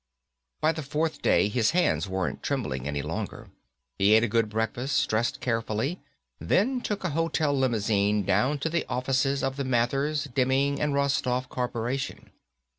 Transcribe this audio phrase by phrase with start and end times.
[0.61, 3.51] By the fourth day, his hands weren't trembling any longer.
[3.99, 6.01] He ate a good breakfast, dressed carefully,
[6.39, 11.49] then took a hotel limousine down to the offices of the Mathers, Demming and Rostoff
[11.49, 12.31] Corporation.